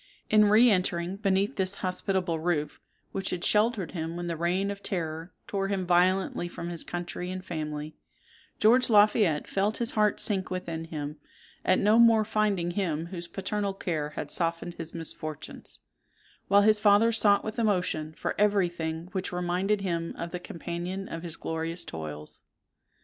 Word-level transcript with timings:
In 0.31 0.45
re 0.45 0.67
entering 0.71 1.17
beneath 1.17 1.57
this 1.57 1.75
hospitable 1.85 2.39
roof, 2.39 2.79
which 3.11 3.29
had 3.29 3.43
sheltered 3.45 3.91
him 3.91 4.15
when 4.15 4.25
the 4.25 4.35
reign 4.35 4.71
of 4.71 4.81
terror 4.81 5.31
tore 5.45 5.67
him 5.67 5.85
violently 5.85 6.47
from 6.47 6.69
his 6.69 6.83
country 6.83 7.29
and 7.29 7.45
family, 7.45 7.95
George 8.59 8.89
Lafayette 8.89 9.45
felt 9.47 9.77
his 9.77 9.91
heart 9.91 10.19
sink 10.19 10.49
within 10.49 10.85
him, 10.85 11.17
at 11.63 11.77
no 11.77 11.99
more 11.99 12.25
finding 12.25 12.71
him 12.71 13.05
whose 13.13 13.27
paternal 13.27 13.75
care 13.75 14.09
had 14.15 14.31
softened 14.31 14.73
his 14.73 14.95
misfortunes; 14.95 15.81
while 16.47 16.63
his 16.63 16.79
father 16.79 17.11
sought 17.11 17.43
with 17.43 17.59
emotion 17.59 18.15
for 18.17 18.33
every 18.39 18.69
thing 18.69 19.07
which 19.11 19.31
reminded 19.31 19.81
him 19.81 20.15
of 20.17 20.31
the 20.31 20.39
companion 20.39 21.07
of 21.07 21.21
his 21.21 21.35
glorious 21.37 21.85
toils. 21.85 22.41